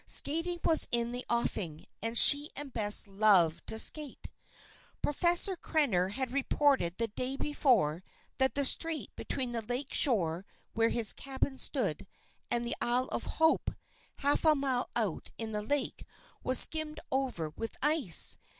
Skating 0.07 0.57
was 0.63 0.87
in 0.91 1.11
the 1.11 1.23
offing, 1.29 1.85
and 2.01 2.17
she 2.17 2.49
and 2.55 2.73
Bess 2.73 3.05
loved 3.05 3.67
to 3.67 3.77
skate. 3.77 4.31
Professor 5.03 5.55
Krenner 5.55 6.09
had 6.13 6.31
reported 6.31 6.97
the 6.97 7.09
day 7.09 7.37
before 7.37 8.01
that 8.39 8.55
the 8.55 8.65
strait 8.65 9.15
between 9.15 9.51
the 9.51 9.61
lake 9.61 9.93
shore 9.93 10.43
where 10.73 10.89
his 10.89 11.13
cabin 11.13 11.59
stood, 11.59 12.07
and 12.49 12.65
the 12.65 12.75
Isle 12.81 13.09
of 13.11 13.25
Hope, 13.37 13.69
half 14.17 14.43
a 14.43 14.55
mile 14.55 14.89
out 14.95 15.29
in 15.37 15.51
the 15.51 15.61
lake, 15.61 16.03
was 16.43 16.57
skimmed 16.57 16.99
over 17.11 17.51
with 17.51 17.77
ice. 17.83 18.39